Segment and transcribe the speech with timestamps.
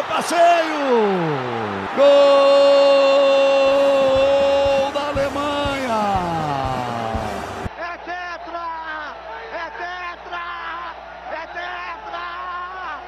[0.00, 1.08] no passeio!
[1.96, 2.04] Gol
[4.92, 6.02] da Alemanha!
[7.76, 9.16] É tetra!
[9.52, 10.94] É tetra!
[11.32, 13.00] É tetra!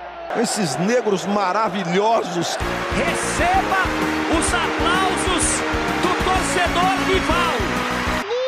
[0.43, 2.59] Esses negros maravilhosos.
[2.95, 3.83] Receba
[4.39, 5.63] os aplausos
[6.03, 7.57] do torcedor rival.
[8.23, 8.43] Do!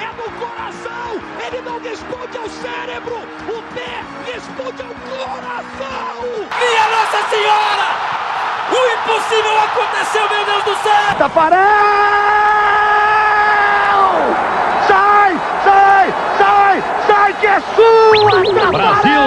[0.00, 0.81] É no coração!
[1.82, 3.16] Responde ao cérebro!
[3.48, 6.22] O pé responde ao coração!
[6.60, 7.88] Minha Nossa Senhora!
[8.70, 11.14] O impossível aconteceu, meu Deus do céu!
[11.18, 11.60] Tafarel!
[14.86, 15.40] Sai!
[15.64, 16.14] Sai!
[16.38, 16.82] Sai!
[17.06, 18.70] Sai que é sua!
[18.70, 19.22] Brasil!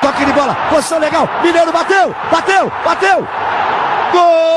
[0.00, 1.28] Toque de bola, posição legal.
[1.42, 3.28] Mineiro bateu, bateu, bateu.
[4.12, 4.51] Gol!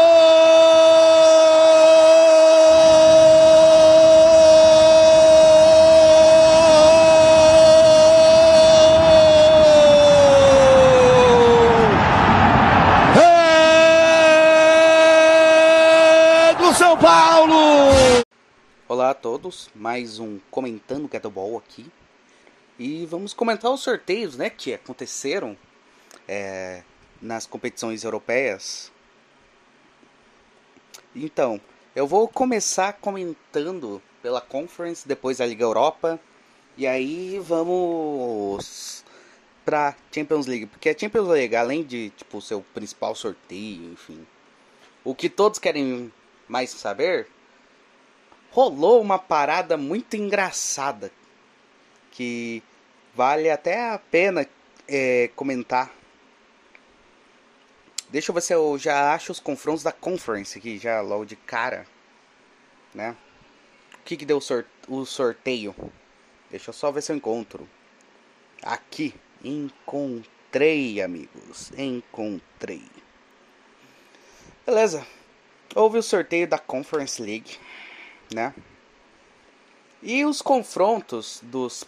[17.17, 18.25] Paulo!
[18.89, 21.89] Olá a todos, mais um Comentando Kettleball aqui.
[22.77, 25.55] E vamos comentar os sorteios né, que aconteceram
[26.27, 26.83] é,
[27.21, 28.91] nas competições europeias.
[31.15, 31.61] Então,
[31.95, 36.19] eu vou começar comentando pela Conference, depois a Liga Europa.
[36.75, 39.05] E aí vamos
[39.63, 40.65] pra Champions League.
[40.65, 44.27] Porque a Champions League, além de tipo seu principal sorteio, enfim.
[45.01, 46.11] O que todos querem
[46.47, 47.27] mais saber
[48.51, 51.11] rolou uma parada muito engraçada
[52.11, 52.63] que
[53.13, 54.47] vale até a pena
[54.87, 55.91] é, comentar.
[58.09, 61.35] Deixa eu ver se eu já acho os confrontos da Conference aqui, já logo de
[61.35, 61.85] cara,
[62.93, 63.15] né?
[63.95, 64.39] O que que deu
[64.87, 65.75] o sorteio?
[66.49, 67.67] Deixa eu só ver se eu encontro.
[68.61, 69.13] Aqui,
[69.43, 72.83] encontrei, amigos, encontrei.
[74.65, 75.05] Beleza,
[75.73, 77.57] houve o sorteio da Conference League,
[78.33, 78.53] né?
[80.01, 81.83] E os confrontos dos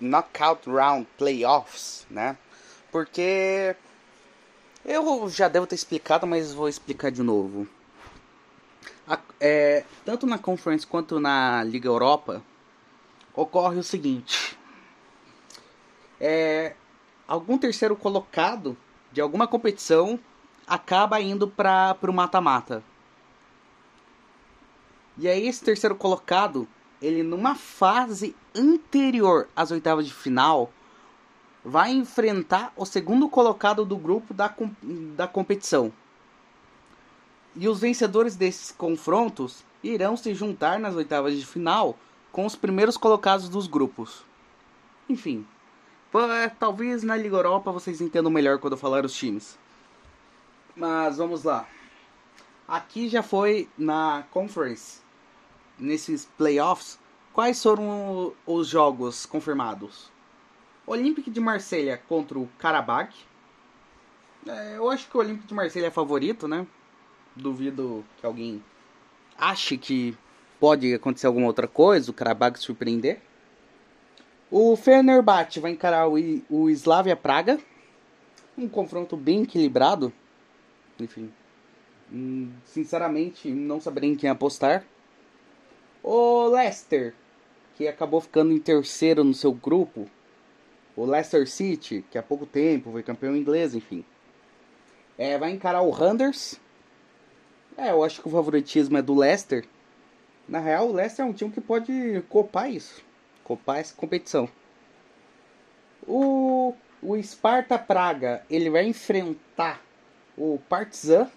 [0.00, 2.36] Knockout Round Playoffs, né?
[2.90, 3.76] Porque
[4.84, 7.68] eu já devo ter explicado, mas vou explicar de novo.
[9.06, 12.42] A- é, tanto na Conference quanto na Liga Europa
[13.34, 14.58] ocorre o seguinte:
[16.20, 16.74] é,
[17.28, 18.76] algum terceiro colocado
[19.12, 20.18] de alguma competição
[20.66, 22.82] acaba indo para o mata-mata.
[25.20, 26.66] E aí esse terceiro colocado,
[27.00, 30.72] ele numa fase anterior às oitavas de final,
[31.62, 34.50] vai enfrentar o segundo colocado do grupo da,
[35.14, 35.92] da competição.
[37.54, 41.98] E os vencedores desses confrontos irão se juntar nas oitavas de final
[42.32, 44.24] com os primeiros colocados dos grupos.
[45.06, 45.46] Enfim,
[46.14, 49.58] é, talvez na Liga Europa vocês entendam melhor quando eu falar os times.
[50.74, 51.68] Mas vamos lá.
[52.66, 55.00] Aqui já foi na Conference,
[55.80, 56.98] nesses playoffs,
[57.32, 60.10] quais foram os jogos confirmados?
[60.86, 63.14] Olympique de Marselha contra o Karabakh.
[64.46, 66.66] É, eu acho que o Olympique de Marselha é favorito, né?
[67.34, 68.62] Duvido que alguém
[69.38, 70.16] ache que
[70.58, 73.20] pode acontecer alguma outra coisa, o Karabakh surpreender.
[74.50, 76.14] O Fenerbahçe vai encarar o,
[76.50, 77.58] o Slavia Praga.
[78.58, 80.12] Um confronto bem equilibrado.
[80.98, 81.32] Enfim,
[82.12, 84.84] hum, sinceramente, não saberei em quem apostar.
[86.02, 87.14] O Leicester,
[87.76, 90.08] que acabou ficando em terceiro no seu grupo.
[90.96, 94.04] O Leicester City, que há pouco tempo foi campeão inglês, enfim.
[95.16, 96.58] É, vai encarar o Randers.
[97.76, 99.64] É, eu acho que o favoritismo é do Leicester.
[100.48, 103.02] Na real, o Leicester é um time que pode copar isso.
[103.44, 104.48] Copar essa competição.
[106.06, 109.80] O, o Sparta Praga, ele vai enfrentar
[110.36, 111.30] o Partizan.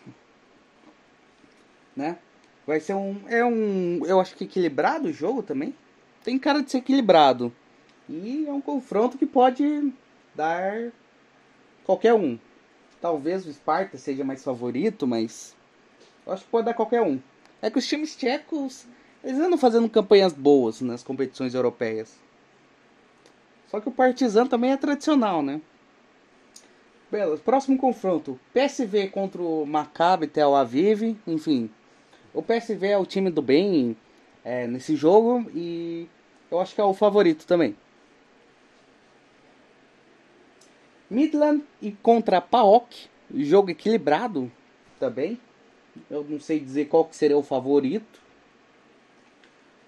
[1.96, 2.18] Né?
[2.66, 3.20] Vai ser um.
[3.28, 4.06] É um.
[4.06, 5.76] Eu acho que equilibrado o jogo também.
[6.24, 7.52] Tem cara de ser equilibrado.
[8.10, 9.94] E é um confronto que pode
[10.34, 10.92] dar
[11.84, 12.38] qualquer um.
[13.02, 15.56] Talvez o Sparta seja mais favorito, mas
[16.26, 17.20] eu acho que pode dar qualquer um.
[17.62, 18.86] É que os times tchecos,
[19.24, 22.18] eles andam fazendo campanhas boas nas competições europeias.
[23.68, 25.60] Só que o Partizan também é tradicional, né?
[27.12, 28.40] Beleza, próximo confronto.
[28.54, 31.70] PSV contra o Maccabi Tel Aviv, enfim.
[32.34, 33.96] O PSV é o time do bem
[34.44, 36.08] é, nesse jogo e
[36.50, 37.76] eu acho que é o favorito também.
[41.10, 44.52] Midland e contra PAOK, jogo equilibrado
[45.00, 45.40] também.
[46.10, 48.20] Eu não sei dizer qual que seria o favorito.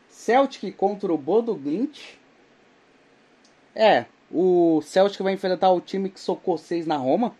[0.07, 2.13] Celtic contra o Bodo Glint.
[3.73, 7.35] É, o Celtic vai enfrentar o time que socou 6 na Roma.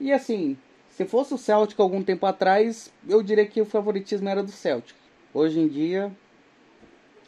[0.00, 0.56] E assim,
[0.96, 4.94] se fosse o Celtic algum tempo atrás, eu diria que o favoritismo era do Celtic.
[5.32, 6.12] Hoje em dia,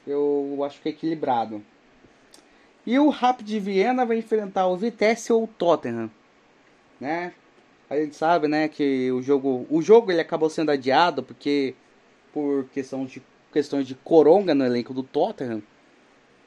[0.07, 1.61] eu acho que é equilibrado.
[2.87, 6.09] E o Rapid de Viena vai enfrentar o Vitesse ou o Tottenham,
[7.01, 7.33] né?
[7.91, 11.75] A gente sabe, né, que o jogo, o jogo ele acabou sendo adiado porque
[12.33, 13.21] por questão de
[13.53, 15.61] questões de coronga no elenco do Tottenham.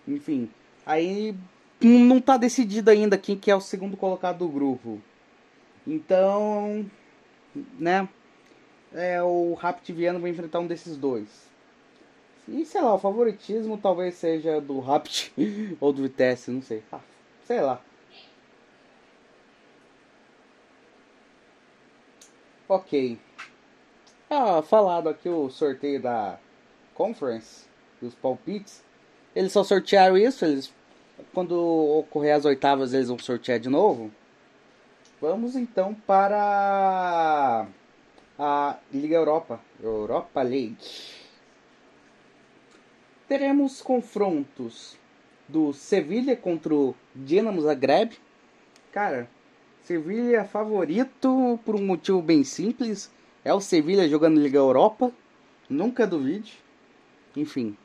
[0.08, 0.50] Enfim,
[0.86, 1.36] aí
[1.82, 5.02] não tá decidido ainda quem que é o segundo colocado do grupo.
[5.86, 6.86] Então,
[7.80, 8.08] né?
[8.94, 11.28] É, o Rapid Viena vai enfrentar um desses dois.
[12.48, 15.32] E sei lá, o favoritismo talvez seja do Rapid
[15.80, 16.84] ou do Vitesse, não sei.
[16.92, 17.00] Ah,
[17.46, 17.82] sei lá.
[22.68, 23.20] Ok.
[24.30, 26.40] Ah, falado aqui o sorteio da
[26.94, 27.66] Conference,
[28.02, 28.84] dos palpites.
[29.36, 30.72] Eles só sortearam isso, eles
[31.34, 31.54] quando
[32.00, 34.12] ocorrer as oitavas eles vão sortear de novo.
[35.22, 37.68] Vamos então para
[38.38, 40.78] a Liga Europa, Europa League.
[43.28, 44.98] Teremos confrontos
[45.46, 48.18] do Sevilha contra o Dinamo Zagreb.
[48.94, 49.30] Cara,
[49.84, 53.12] Sevilha favorito por um motivo bem simples.
[53.44, 55.12] É o Sevilha jogando Liga Europa.
[55.70, 56.58] Nunca duvide.
[57.36, 57.76] Enfim.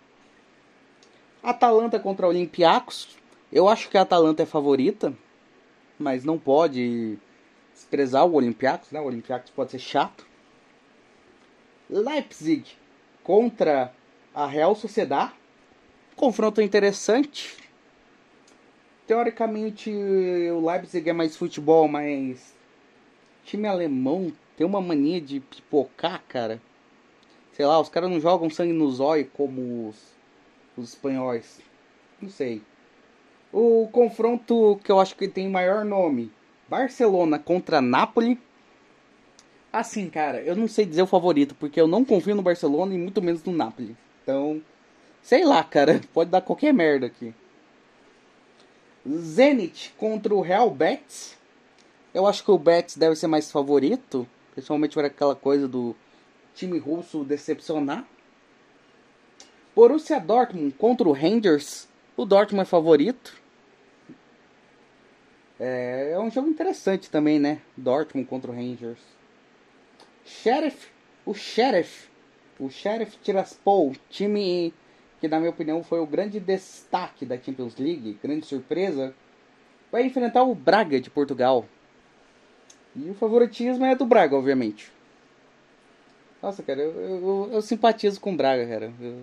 [1.42, 3.18] Atalanta contra Olympiacos.
[3.52, 5.12] Eu acho que a Atalanta é favorita,
[5.98, 7.18] mas não pode
[7.74, 9.00] desprezar o Olympiacos, né?
[9.00, 10.26] O Olympiacos pode ser chato.
[11.90, 12.64] Leipzig
[13.22, 13.92] contra
[14.34, 15.32] a Real Sociedad.
[16.16, 17.56] Confronto interessante.
[19.06, 22.54] Teoricamente, o Leipzig é mais futebol, mas
[23.44, 26.60] time alemão tem uma mania de pipocar, cara.
[27.52, 30.16] Sei lá, os caras não jogam sangue no zóio como os,
[30.76, 31.60] os espanhóis.
[32.20, 32.62] Não sei.
[33.52, 36.32] O confronto que eu acho que tem maior nome:
[36.74, 38.36] Barcelona contra Napoli.
[39.72, 42.98] Assim, cara, eu não sei dizer o favorito, porque eu não confio no Barcelona e
[42.98, 43.96] muito menos no Napoli.
[44.22, 44.60] Então,
[45.22, 47.32] sei lá, cara, pode dar qualquer merda aqui.
[49.08, 51.38] Zenit contra o Real Betis.
[52.12, 55.94] Eu acho que o Betis deve ser mais favorito, principalmente por aquela coisa do
[56.56, 58.04] time russo decepcionar.
[59.76, 61.86] Borussia Dortmund contra o Rangers.
[62.16, 63.43] O Dortmund é favorito.
[65.58, 67.60] É, é um jogo interessante também, né?
[67.76, 69.00] Dortmund contra o Rangers.
[70.24, 70.88] Sheriff,
[71.24, 72.08] o Sheriff,
[72.58, 74.72] o Sheriff Tiraspol, time
[75.20, 79.14] que na minha opinião foi o grande destaque da Champions League, grande surpresa,
[79.90, 81.66] vai enfrentar o Braga de Portugal.
[82.94, 84.92] E o favoritismo é do Braga, obviamente.
[86.42, 88.92] Nossa, cara, eu, eu, eu simpatizo com o Braga, cara.
[89.00, 89.22] Eu,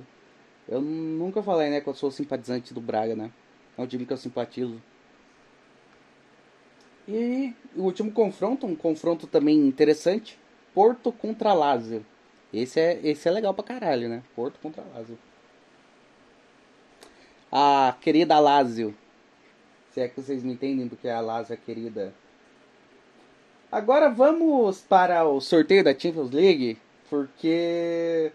[0.68, 3.32] eu nunca falei, né, que eu sou simpatizante do Braga, né?
[3.78, 4.82] É um time que eu simpatizo.
[7.08, 10.40] E o último confronto, um confronto também interessante,
[10.74, 12.06] Porto contra Lazio.
[12.54, 14.24] Esse é, esse é legal pra caralho, né?
[14.36, 15.18] Porto contra Lazio.
[17.52, 18.96] A querida Lazio.
[19.92, 22.14] Se é que vocês me entendem porque a Lazio é querida.
[23.72, 26.78] Agora vamos para o sorteio da Champions League,
[27.10, 28.32] porque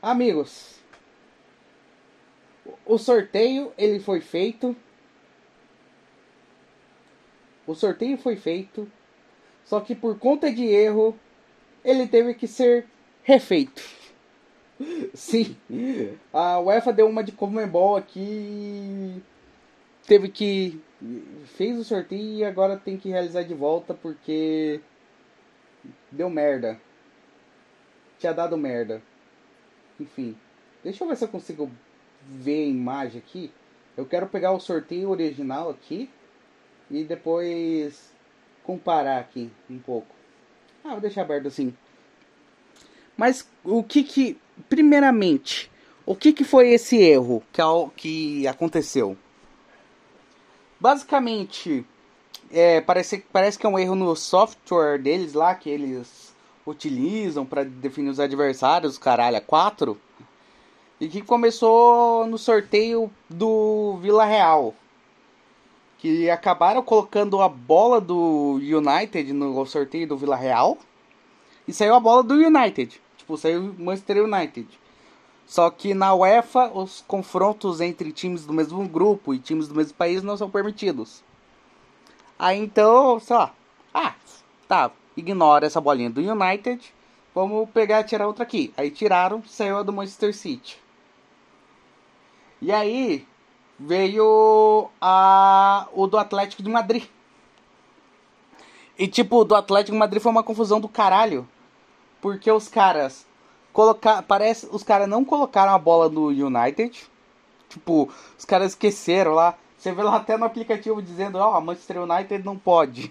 [0.00, 0.80] amigos,
[2.86, 4.74] o sorteio ele foi feito
[7.70, 8.90] o sorteio foi feito,
[9.64, 11.16] só que por conta de erro,
[11.84, 12.84] ele teve que ser
[13.22, 13.80] refeito.
[15.14, 15.56] Sim,
[16.32, 19.22] a UEFA deu uma de Comembol aqui.
[20.06, 20.80] Teve que.
[21.56, 24.80] Fez o sorteio e agora tem que realizar de volta porque.
[26.10, 26.80] Deu merda.
[28.18, 29.00] Tinha dado merda.
[29.98, 30.36] Enfim.
[30.82, 31.70] Deixa eu ver se eu consigo
[32.26, 33.52] ver a imagem aqui.
[33.96, 36.10] Eu quero pegar o sorteio original aqui
[36.90, 38.10] e depois
[38.64, 40.14] comparar aqui um pouco.
[40.84, 41.74] Ah, vou deixar aberto assim.
[43.16, 45.70] Mas o que que, primeiramente,
[46.06, 47.62] o que que foi esse erro que,
[47.96, 49.16] que aconteceu?
[50.80, 51.84] Basicamente,
[52.50, 56.34] é, parece, parece que é um erro no software deles lá que eles
[56.66, 60.00] utilizam para definir os adversários, caralho, é 4.
[61.00, 64.74] E que começou no sorteio do Vila Real
[66.00, 70.78] que acabaram colocando a bola do United no sorteio do Vila Real
[71.68, 74.66] e saiu a bola do United, tipo, saiu Manchester United.
[75.46, 79.92] Só que na UEFA os confrontos entre times do mesmo grupo e times do mesmo
[79.94, 81.22] país não são permitidos.
[82.38, 83.54] Aí então, sei lá,
[83.92, 84.14] ah,
[84.66, 86.94] tá, ignora essa bolinha do United,
[87.34, 88.72] vamos pegar e tirar outra aqui.
[88.74, 90.78] Aí tiraram, saiu a do Manchester City.
[92.62, 93.26] E aí
[93.80, 97.04] veio a o do Atlético de Madrid.
[98.98, 101.48] E tipo, do Atlético de Madrid foi uma confusão do caralho.
[102.20, 103.26] Porque os caras
[103.72, 107.08] colocar, parece os caras não colocaram a bola no United.
[107.70, 109.56] Tipo, os caras esqueceram lá.
[109.78, 113.10] Você vê lá até no aplicativo dizendo, ó, oh, Manchester United não pode.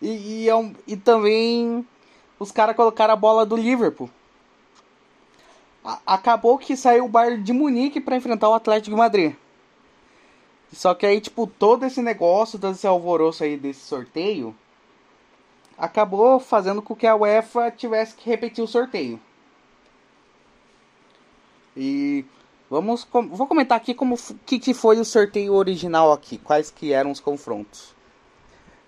[0.00, 1.84] E, e, é um, e também
[2.38, 4.08] os caras colocaram a bola do Liverpool.
[5.84, 9.34] A, acabou que saiu o Bayern de Munique para enfrentar o Atlético de Madrid.
[10.72, 14.54] Só que aí, tipo, todo esse negócio, todo esse alvoroço aí desse sorteio,
[15.76, 19.20] acabou fazendo com que a UEFA tivesse que repetir o sorteio.
[21.76, 22.24] E
[22.68, 27.12] vamos vou comentar aqui como que, que foi o sorteio original aqui, quais que eram
[27.12, 27.94] os confrontos.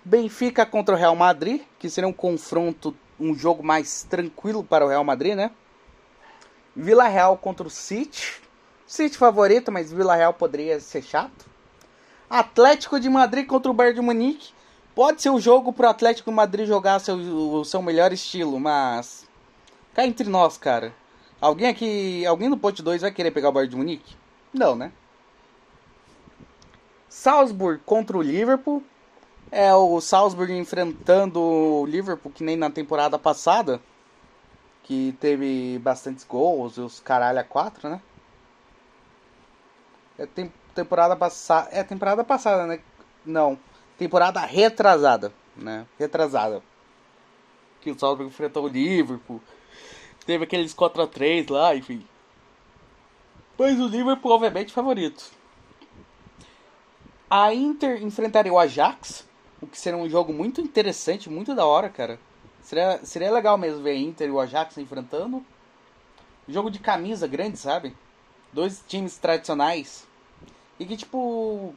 [0.03, 4.89] Benfica contra o Real Madrid, que seria um confronto, um jogo mais tranquilo para o
[4.89, 5.51] Real Madrid, né?
[6.75, 8.41] Vila Real contra o City.
[8.85, 11.50] City favorito, mas Vila Real poderia ser chato.
[12.31, 14.53] Atlético de Madrid contra o Bayern de Munique.
[14.95, 18.57] Pode ser o jogo para o Atlético de Madrid jogar seu, o seu melhor estilo,
[18.57, 19.27] mas
[19.93, 20.93] cá entre nós, cara.
[21.41, 24.15] Alguém aqui, alguém no pote 2 vai querer pegar o Bayern de Munique?
[24.53, 24.93] Não, né?
[27.09, 28.81] Salzburg contra o Liverpool.
[29.51, 33.81] É o Salzburg enfrentando o Liverpool que nem na temporada passada,
[34.83, 38.01] que teve bastantes gols e os caralho a 4, né?
[40.17, 42.79] É tem, temporada passada, é temporada passada, né?
[43.25, 43.57] Não,
[43.97, 45.85] temporada retrasada, né?
[45.99, 46.61] Retrasada.
[47.81, 49.41] Que o Salzburg enfrentou o Liverpool
[50.25, 52.05] Teve aqueles 4x3 lá, enfim.
[53.57, 55.31] Mas o Liverpool, obviamente, favorito.
[57.29, 59.27] A Inter enfrentaria o Ajax,
[59.61, 62.19] o que seria um jogo muito interessante, muito da hora, cara.
[62.61, 65.43] Seria, seria legal mesmo ver a Inter e o Ajax enfrentando.
[66.47, 67.95] Jogo de camisa grande, sabe?
[68.53, 70.07] Dois times tradicionais.
[70.81, 71.73] E que, tipo,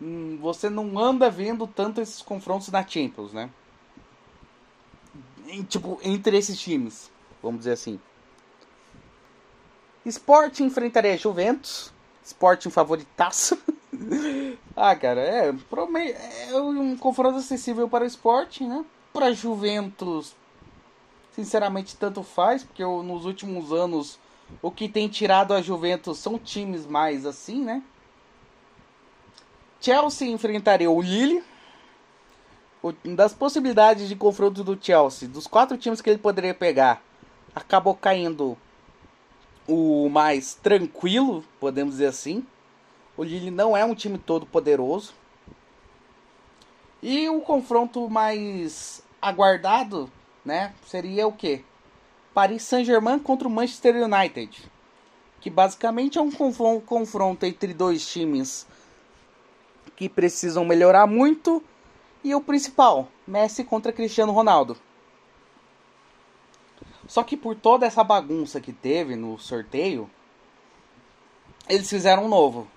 [0.00, 3.50] hum, você não anda vendo tanto esses confrontos na Champions, né?
[5.68, 7.08] tipo, entre esses times
[7.46, 8.00] vamos dizer assim.
[10.04, 11.92] Sport enfrentaria Juventus.
[12.24, 13.56] Sporting favoritaço.
[14.74, 15.54] ah, cara, é,
[16.50, 18.84] é um confronto acessível para o Sporting, né?
[19.12, 20.34] Para Juventus,
[21.32, 24.18] sinceramente, tanto faz, porque eu, nos últimos anos
[24.60, 27.82] o que tem tirado a Juventus são times mais assim, né?
[29.86, 31.44] Chelsea enfrentaria o Lille.
[33.04, 37.02] Das possibilidades de confronto do Chelsea, dos quatro times que ele poderia pegar,
[37.54, 38.56] acabou caindo
[39.66, 42.44] o mais tranquilo, podemos dizer assim.
[43.16, 45.14] O Lille não é um time todo poderoso.
[47.02, 50.10] E o confronto mais aguardado,
[50.44, 51.64] né, seria o quê?
[52.34, 54.68] Paris Saint-Germain contra o Manchester United.
[55.40, 56.30] Que basicamente é um
[56.80, 58.66] confronto entre dois times
[59.96, 61.62] que precisam melhorar muito.
[62.22, 64.76] E o principal, Messi contra Cristiano Ronaldo.
[67.06, 70.10] Só que por toda essa bagunça que teve no sorteio,
[71.68, 72.68] eles fizeram um novo.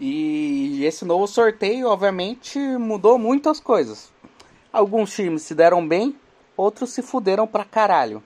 [0.00, 4.12] E esse novo sorteio, obviamente, mudou muitas coisas.
[4.72, 6.18] Alguns times se deram bem,
[6.56, 8.22] outros se fuderam pra caralho.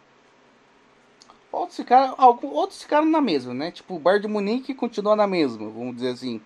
[1.53, 3.73] Outros ficaram, alguns, outros ficaram na mesma, né?
[3.73, 6.41] Tipo, o Bayern de Munique continua na mesma, vamos dizer assim.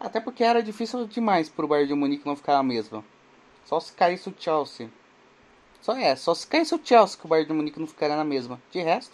[0.00, 3.04] Até porque era difícil demais pro Bayern de Munique não ficar na mesma.
[3.64, 4.88] Só se caísse o Chelsea.
[5.82, 8.24] Só é, só se caísse o Chelsea que o Bayern de Munique não ficaria na
[8.24, 8.60] mesma.
[8.70, 9.12] De resto.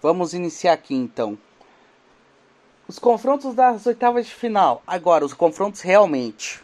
[0.00, 1.38] Vamos iniciar aqui então.
[2.88, 4.82] Os confrontos das oitavas de final.
[4.86, 6.62] Agora, os confrontos realmente.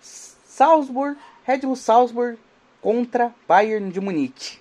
[0.00, 2.38] Salzburg, Red Bull Salzburg
[2.86, 4.60] contra Bayern de Munique.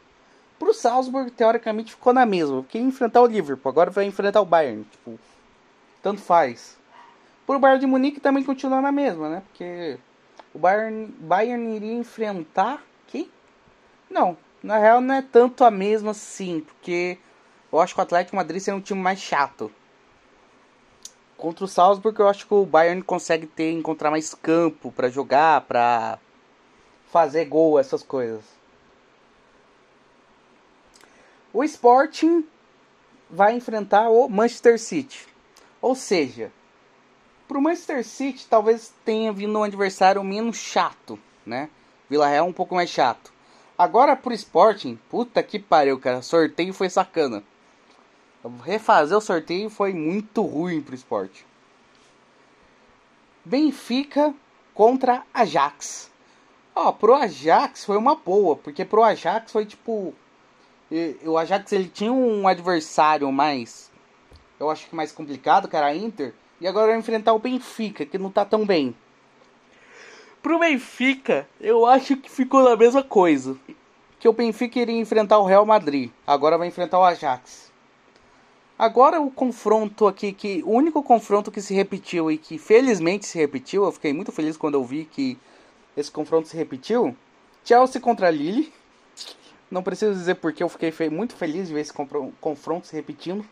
[0.57, 2.63] Pro Salzburg, teoricamente, ficou na mesma.
[2.63, 4.83] Porque enfrentar o Liverpool, agora vai enfrentar o Bayern.
[4.83, 5.19] Tipo,
[6.01, 6.75] tanto faz.
[7.45, 9.43] Pro Bayern de Munique também continua na mesma, né?
[9.47, 9.99] Porque
[10.55, 13.29] o Bayern, Bayern iria enfrentar quem?
[14.09, 17.19] Não, na real não é tanto a mesma sim, porque
[17.71, 19.71] eu acho que o Atlético Madrid seria um time mais chato.
[21.37, 25.61] Contra o Salzburg eu acho que o Bayern consegue ter encontrar mais campo para jogar,
[25.61, 26.17] para
[27.15, 28.43] fazer gol, essas coisas.
[31.53, 32.45] O Sporting
[33.29, 35.25] vai enfrentar o Manchester City.
[35.81, 36.51] Ou seja,
[37.47, 41.69] Pro Manchester City, talvez tenha vindo um adversário menos chato, né?
[42.09, 43.31] Vila Real um pouco mais chato.
[43.77, 46.21] Agora pro Sporting, puta que pariu, cara.
[46.21, 47.41] Sorteio foi sacana.
[48.61, 51.45] Refazer o sorteio foi muito ruim pro Sporting.
[53.45, 54.33] Benfica
[54.73, 56.13] contra Ajax.
[56.75, 60.13] Ó, pro Ajax foi uma boa, porque pro Ajax foi tipo
[61.23, 63.89] o Ajax ele tinha um adversário mais,
[64.59, 68.05] eu acho que mais complicado, que era a Inter, e agora vai enfrentar o Benfica,
[68.05, 68.95] que não tá tão bem.
[70.43, 73.57] Pro Benfica, eu acho que ficou na mesma coisa.
[74.19, 77.71] Que o Benfica iria enfrentar o Real Madrid, agora vai enfrentar o Ajax.
[78.77, 83.37] Agora o confronto aqui, que o único confronto que se repetiu e que felizmente se
[83.37, 85.37] repetiu, eu fiquei muito feliz quando eu vi que
[85.95, 87.15] esse confronto se repetiu.
[87.63, 88.73] Chelsea contra Lille.
[89.69, 91.93] Não preciso dizer porque eu fiquei muito feliz de ver esse
[92.39, 93.45] confronto se repetindo.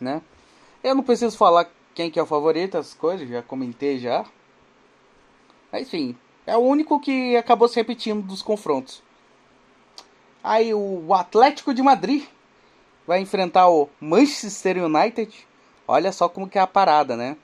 [0.00, 0.22] Né?
[0.82, 4.24] Eu não preciso falar quem que é o favorito, as coisas, já comentei já.
[5.70, 6.16] Mas enfim,
[6.46, 9.02] é o único que acabou se repetindo dos confrontos.
[10.42, 12.24] Aí o Atlético de Madrid
[13.06, 15.46] vai enfrentar o Manchester United.
[15.86, 17.36] Olha só como que é a parada, né?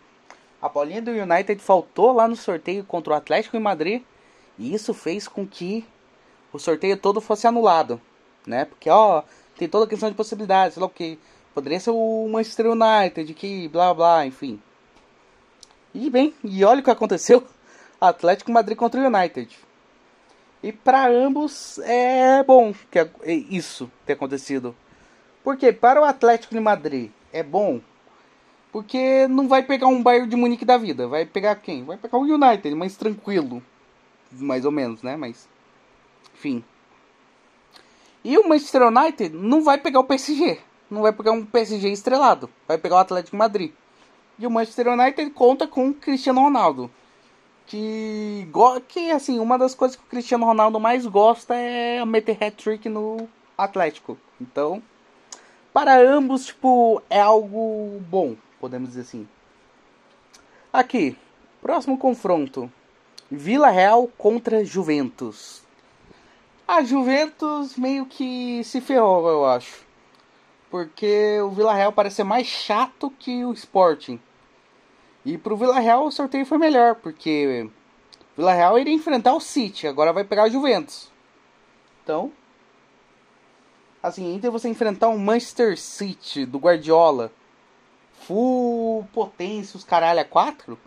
[0.61, 4.03] A bolinha do United faltou lá no sorteio contra o Atlético de Madrid.
[4.59, 5.87] E isso fez com que
[6.53, 8.01] o sorteio todo fosse anulado,
[8.45, 8.65] né?
[8.65, 9.23] Porque, ó,
[9.57, 11.19] tem toda a questão de possibilidades, sei lá o que.
[11.55, 14.61] Poderia ser o Manchester United, que blá blá, enfim.
[15.95, 17.45] E bem, e olha o que aconteceu.
[18.01, 19.57] Atlético Madrid contra o United.
[20.63, 24.75] E para ambos é bom que é isso ter acontecido.
[25.45, 27.81] Porque para o Atlético de Madrid é bom
[28.73, 31.09] porque não vai pegar um Bayern de Munique da vida.
[31.09, 31.85] Vai pegar quem?
[31.85, 33.63] Vai pegar o United, mais tranquilo.
[34.33, 35.17] Mais ou menos, né?
[35.17, 35.49] Mas.
[36.35, 36.63] Enfim.
[38.23, 40.59] E o Manchester United não vai pegar o PSG.
[40.91, 42.51] Não vai pegar um PSG estrelado.
[42.67, 43.73] Vai pegar o Atlético Madrid.
[44.39, 46.91] E o Manchester United conta com o Cristiano Ronaldo.
[47.67, 48.49] Que,
[48.89, 53.29] que assim, uma das coisas que o Cristiano Ronaldo mais gosta é meter hat-trick no
[53.57, 54.17] Atlético.
[54.41, 54.83] Então,
[55.73, 59.29] para ambos, tipo, é algo bom podemos dizer assim.
[60.73, 61.17] Aqui,
[61.61, 62.71] próximo confronto:
[63.31, 65.63] Vila Real contra Juventus.
[66.67, 69.87] A Juventus meio que se ferrou, eu acho.
[70.71, 74.21] Porque o Vila Real parece ser mais chato que o Sporting.
[75.25, 77.69] E pro Vila Real o sorteio foi melhor, porque
[78.37, 81.11] Vila Real iria enfrentar o City, agora vai pegar o Juventus.
[82.05, 82.33] Então,
[84.03, 87.33] assim, entre você enfrentar o Manchester City do Guardiola
[88.29, 90.79] full potência, os caralho a quatro,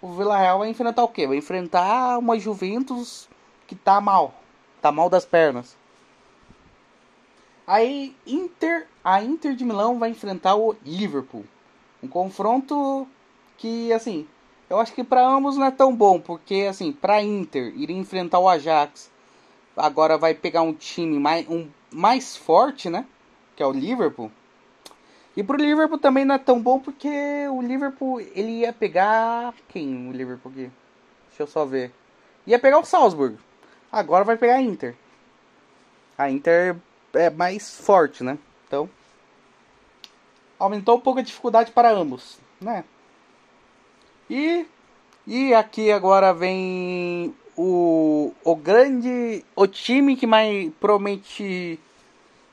[0.00, 1.26] o Vila Real vai enfrentar o quê?
[1.26, 3.28] Vai enfrentar uma Juventus
[3.66, 4.32] que tá mal.
[4.80, 5.76] Tá mal das pernas.
[7.66, 11.44] Aí Inter, a Inter de Milão vai enfrentar o Liverpool.
[12.00, 13.08] Um confronto
[13.58, 14.28] que assim,
[14.70, 18.38] eu acho que para ambos não é tão bom, porque assim, para Inter ir enfrentar
[18.38, 19.10] o Ajax,
[19.76, 23.04] agora vai pegar um time mais um mais forte, né?
[23.56, 24.30] Que é o Liverpool.
[25.36, 29.52] E pro Liverpool também não é tão bom porque o Liverpool ele ia pegar.
[29.68, 30.70] Quem o Liverpool aqui?
[31.28, 31.92] Deixa eu só ver.
[32.46, 33.36] Ia pegar o Salzburg.
[33.92, 34.96] Agora vai pegar a Inter.
[36.16, 36.76] A Inter
[37.12, 38.38] é mais forte, né?
[38.66, 38.88] Então.
[40.58, 42.82] Aumentou um pouco a dificuldade para ambos, né?
[44.30, 44.66] E.
[45.26, 49.44] E aqui agora vem o, o grande.
[49.54, 51.78] O time que mais promete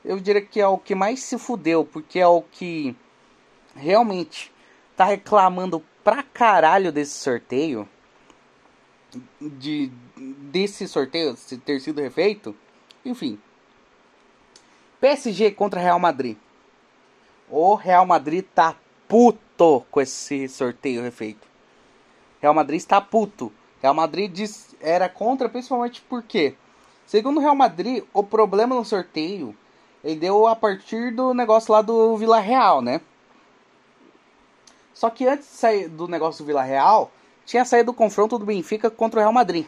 [0.04, 2.94] eu diria que é o que mais se fudeu, porque é o que
[3.74, 4.52] realmente
[4.94, 7.88] tá reclamando pra caralho desse sorteio.
[9.40, 12.54] De, desse sorteio ter sido refeito.
[13.04, 13.40] Enfim.
[15.00, 16.36] PSG contra Real Madrid.
[17.48, 18.76] O Real Madrid tá
[19.08, 21.46] puto com esse sorteio refeito.
[22.40, 23.52] Real Madrid está puto.
[23.80, 26.54] Real Madrid diz, era contra principalmente porque,
[27.06, 29.56] segundo o Real Madrid, o problema no sorteio
[30.04, 33.00] ele deu a partir do negócio lá do Vila Real, né?
[34.92, 37.10] Só que antes de sair do negócio do Vila Real,
[37.46, 39.66] tinha saído o confronto do Benfica contra o Real Madrid.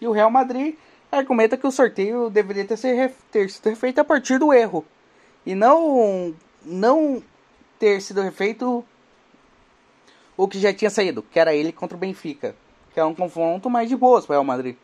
[0.00, 0.74] E o Real Madrid
[1.12, 4.84] argumenta que o sorteio deveria ter, ser, ter sido feito a partir do erro.
[5.44, 7.22] E não, não
[7.78, 8.84] ter sido refeito
[10.36, 12.56] o que já tinha saído, que era ele contra o Benfica.
[12.94, 14.76] Que era um confronto mais de boas para o Real Madrid.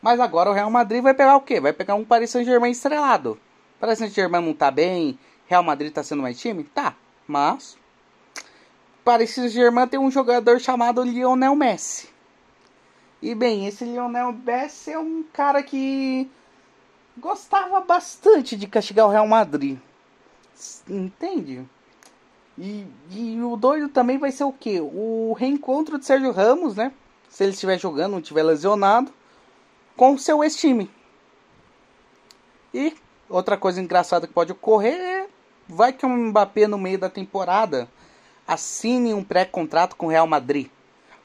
[0.00, 1.60] Mas agora o Real Madrid vai pegar o quê?
[1.60, 3.38] Vai pegar um Paris Saint-Germain estrelado.
[3.80, 6.64] Paris Saint-Germain não tá bem, Real Madrid tá sendo mais time?
[6.64, 6.94] Tá,
[7.26, 7.76] mas
[9.04, 12.08] Paris Saint-Germain tem um jogador chamado Lionel Messi.
[13.20, 16.30] E bem, esse Lionel Messi é um cara que
[17.16, 19.78] gostava bastante de castigar o Real Madrid.
[20.88, 21.68] Entende?
[22.56, 24.80] E, e o doido também vai ser o quê?
[24.80, 26.92] O reencontro de Sérgio Ramos, né?
[27.28, 29.12] Se ele estiver jogando, não estiver lesionado
[29.98, 30.88] com o seu ex-time.
[32.72, 32.96] E
[33.28, 35.26] outra coisa engraçada que pode ocorrer é
[35.68, 37.88] vai que o Mbappé no meio da temporada
[38.46, 40.68] assine um pré-contrato com o Real Madrid.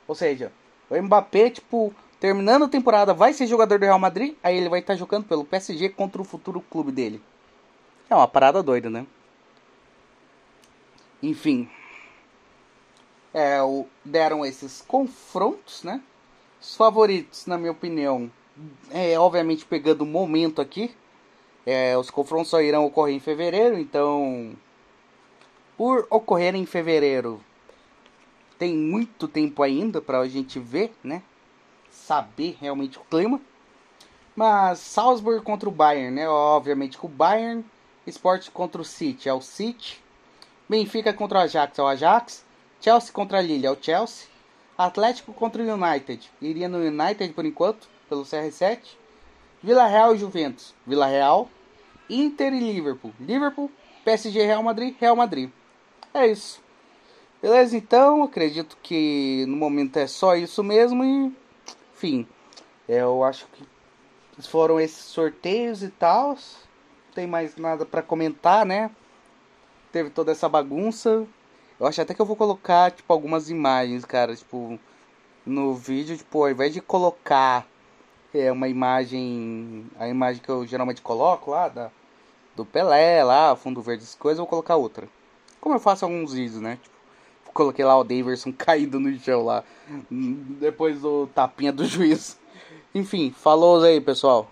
[0.08, 0.52] Ou seja,
[0.90, 4.80] o Mbappé tipo terminando a temporada, vai ser jogador do Real Madrid, aí ele vai
[4.80, 7.22] estar tá jogando pelo PSG contra o futuro clube dele.
[8.10, 9.06] É uma parada doida, né?
[11.22, 11.70] Enfim.
[13.34, 13.58] É,
[14.06, 16.02] deram esses confrontos, né?
[16.62, 18.32] Os favoritos, na minha opinião,
[18.92, 20.94] é obviamente pegando o momento aqui.
[21.66, 24.54] É, os confrontos só irão ocorrer em fevereiro, então.
[25.78, 27.42] Por ocorrer em fevereiro,
[28.60, 31.24] tem muito tempo ainda para a gente ver, né?
[31.90, 33.42] Saber realmente o clima.
[34.36, 36.28] Mas Salzburg contra o Bayern, né?
[36.28, 37.64] Obviamente que o Bayern,
[38.08, 40.02] Sport contra o City é o City,
[40.68, 42.46] Benfica contra o Ajax é o Ajax,
[42.82, 44.28] Chelsea contra a Lille é o Chelsea,
[44.78, 48.80] Atlético contra o United, iria no United por enquanto, pelo CR7,
[49.62, 51.50] Vila Real e Juventus, Vila Real,
[52.08, 53.72] Inter e Liverpool, Liverpool,
[54.06, 55.50] PSG Real Madrid, Real Madrid.
[56.14, 56.62] É isso.
[57.42, 57.76] Beleza?
[57.76, 61.34] Então, acredito que no momento é só isso mesmo e
[61.96, 62.28] enfim,
[62.88, 63.66] eu acho que
[64.48, 66.30] foram esses sorteios e tal.
[66.30, 68.92] Não tem mais nada para comentar, né?
[69.92, 71.26] Teve toda essa bagunça.
[71.80, 74.80] Eu acho até que eu vou colocar, tipo, algumas imagens, cara, tipo,
[75.46, 77.68] no vídeo, tipo, ao invés de colocar
[78.34, 81.92] é, uma imagem, a imagem que eu geralmente coloco lá, da,
[82.56, 85.08] do Pelé lá, fundo verde, essas coisas, eu vou colocar outra.
[85.60, 86.78] Como eu faço alguns vídeos, né?
[86.82, 86.96] Tipo,
[87.54, 89.64] coloquei lá o Daverson caído no chão lá,
[90.10, 92.40] depois do tapinha do juiz.
[92.94, 94.50] Enfim, falou aí, pessoal.